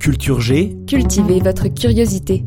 [0.00, 2.42] Culture G, Cultivez votre curiosité.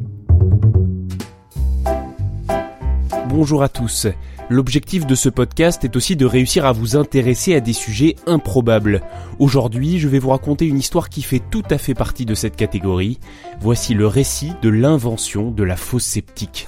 [3.30, 4.08] bonjour à tous.
[4.50, 9.02] L'objectif de ce podcast est aussi de réussir à vous intéresser à des sujets improbables.
[9.38, 12.56] Aujourd'hui, je vais vous raconter une histoire qui fait tout à fait partie de cette
[12.56, 13.20] catégorie.
[13.62, 16.68] Voici le récit de l'invention de la fosse sceptique.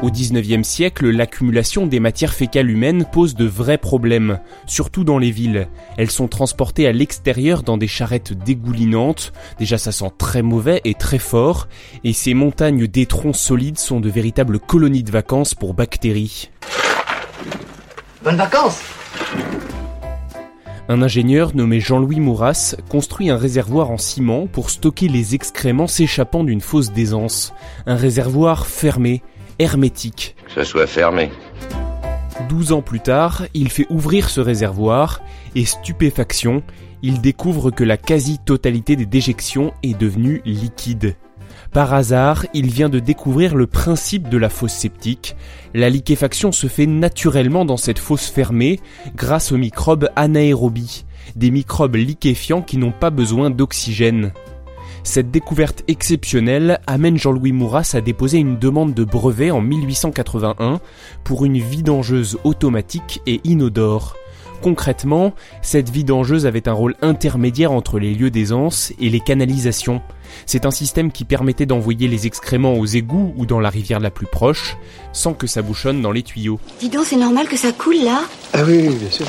[0.00, 5.32] Au XIXe siècle, l'accumulation des matières fécales humaines pose de vrais problèmes, surtout dans les
[5.32, 5.66] villes.
[5.96, 10.94] Elles sont transportées à l'extérieur dans des charrettes dégoulinantes, déjà ça sent très mauvais et
[10.94, 11.66] très fort,
[12.04, 16.50] et ces montagnes d'étrons solides sont de véritables colonies de vacances pour bactéries.
[18.22, 18.80] Bonnes vacances
[20.88, 26.44] Un ingénieur nommé Jean-Louis Mouras construit un réservoir en ciment pour stocker les excréments s'échappant
[26.44, 27.52] d'une fosse d'aisance.
[27.86, 29.22] Un réservoir fermé,
[29.58, 30.36] hermétique.
[30.46, 31.30] Que ce soit fermé.
[32.48, 35.20] 12 ans plus tard, il fait ouvrir ce réservoir
[35.54, 36.62] et stupéfaction,
[37.02, 41.16] il découvre que la quasi-totalité des déjections est devenue liquide.
[41.72, 45.36] Par hasard, il vient de découvrir le principe de la fosse septique.
[45.74, 48.80] La liquéfaction se fait naturellement dans cette fosse fermée
[49.14, 51.04] grâce aux microbes anaérobies,
[51.36, 54.32] des microbes liquéfiants qui n'ont pas besoin d'oxygène.
[55.02, 60.80] Cette découverte exceptionnelle amène Jean-Louis Mouras à déposer une demande de brevet en 1881
[61.24, 64.16] pour une vidangeuse automatique et inodore.
[64.60, 70.02] Concrètement, cette vidangeuse avait un rôle intermédiaire entre les lieux d'aisance et les canalisations.
[70.46, 74.10] C'est un système qui permettait d'envoyer les excréments aux égouts ou dans la rivière la
[74.10, 74.76] plus proche,
[75.12, 76.58] sans que ça bouchonne dans les tuyaux.
[76.80, 78.22] Dis donc, c'est normal que ça coule là?
[78.52, 79.26] Ah oui, oui, bien sûr.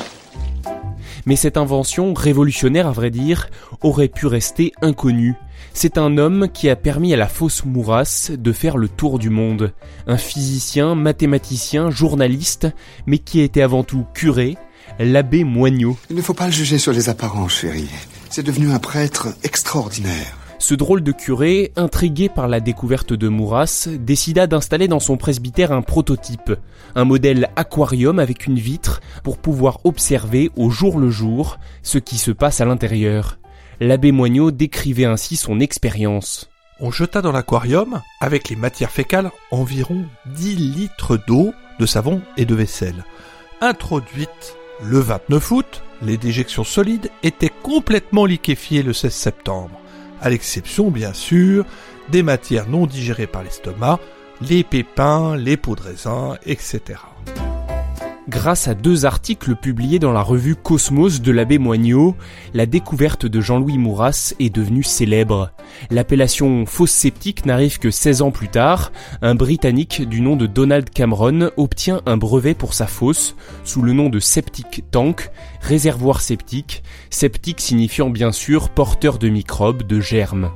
[1.25, 3.50] Mais cette invention, révolutionnaire à vrai dire,
[3.81, 5.35] aurait pu rester inconnue.
[5.74, 9.30] C'est un homme qui a permis à la fausse Mouras de faire le tour du
[9.30, 9.74] monde.
[10.07, 12.68] Un physicien, mathématicien, journaliste,
[13.06, 14.57] mais qui était avant tout curé,
[15.00, 15.97] l'abbé Moignot.
[16.09, 17.90] Il ne faut pas le juger sur les apparences, chérie.
[18.30, 20.39] C'est devenu un prêtre extraordinaire.
[20.62, 25.72] Ce drôle de curé, intrigué par la découverte de Mouras, décida d'installer dans son presbytère
[25.72, 26.52] un prototype,
[26.96, 32.18] un modèle aquarium avec une vitre pour pouvoir observer au jour le jour ce qui
[32.18, 33.40] se passe à l'intérieur.
[33.80, 36.50] L'abbé Moignot décrivait ainsi son expérience.
[36.81, 40.03] On jeta dans l'aquarium, avec les matières fécales, environ
[40.36, 43.06] 10 litres d'eau, de savon et de vaisselle.
[43.62, 49.80] Introduite le 29 août, les déjections solides étaient complètement liquéfiées le 16 septembre,
[50.22, 51.66] à l'exception bien sûr
[52.09, 54.00] des matières non digérées par l'estomac,
[54.41, 57.00] les pépins, les pots de raisin, etc.
[58.30, 62.16] Grâce à deux articles publiés dans la revue Cosmos de l'abbé Moignot,
[62.54, 65.50] la découverte de Jean-Louis Mouras est devenue célèbre.
[65.90, 68.92] L'appellation fosse sceptique n'arrive que 16 ans plus tard.
[69.24, 73.94] Un Britannique du nom de Donald Cameron obtient un brevet pour sa fosse sous le
[73.94, 80.52] nom de Septic Tank, réservoir septique, septique signifiant bien sûr porteur de microbes, de germes.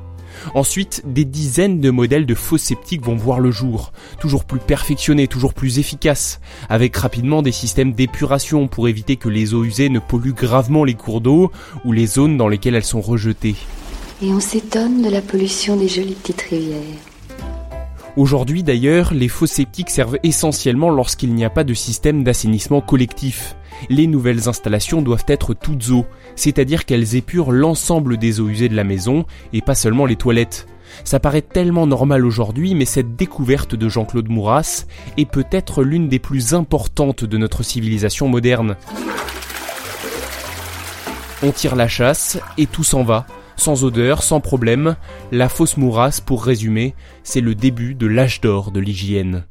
[0.55, 5.27] Ensuite, des dizaines de modèles de faux sceptiques vont voir le jour, toujours plus perfectionnés,
[5.27, 6.39] toujours plus efficaces,
[6.69, 10.95] avec rapidement des systèmes d'épuration pour éviter que les eaux usées ne polluent gravement les
[10.95, 11.51] cours d'eau
[11.85, 13.55] ou les zones dans lesquelles elles sont rejetées.
[14.21, 16.79] Et on s'étonne de la pollution des jolies petites rivières.
[18.15, 23.55] Aujourd'hui d'ailleurs, les faux sceptiques servent essentiellement lorsqu'il n'y a pas de système d'assainissement collectif.
[23.89, 28.75] Les nouvelles installations doivent être toutes eaux, c'est-à-dire qu'elles épurent l'ensemble des eaux usées de
[28.75, 30.67] la maison et pas seulement les toilettes.
[31.03, 34.85] Ça paraît tellement normal aujourd'hui, mais cette découverte de Jean-Claude Mouras
[35.17, 38.75] est peut-être l'une des plus importantes de notre civilisation moderne.
[41.41, 43.25] On tire la chasse et tout s'en va,
[43.57, 44.95] sans odeur, sans problème.
[45.31, 49.43] La fausse Mouras, pour résumer, c'est le début de l'âge d'or de l'hygiène.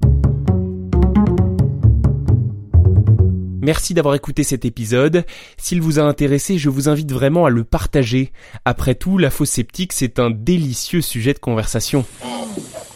[3.62, 5.24] Merci d'avoir écouté cet épisode.
[5.56, 8.32] S'il vous a intéressé, je vous invite vraiment à le partager.
[8.64, 12.04] Après tout, la fausse sceptique, c'est un délicieux sujet de conversation.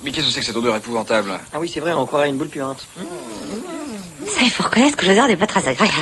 [0.02, 1.30] Mais qu'est-ce que c'est que cette odeur épouvantable?
[1.52, 2.84] Ah oui, c'est vrai, on croirait une boule puante.
[4.26, 5.92] Ça, il faut reconnaître que l'odeur n'est pas très agréable.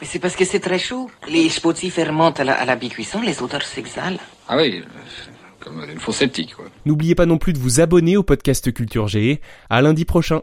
[0.00, 1.10] Mais c'est parce que c'est très chaud.
[1.28, 4.20] Les spotis fermentent à la, à la bicuisson, les odeurs s'exhalent.
[4.46, 4.84] Ah oui,
[5.58, 6.66] comme une fausse sceptique, quoi.
[6.86, 9.40] N'oubliez pas non plus de vous abonner au podcast Culture G.
[9.68, 10.42] À lundi prochain.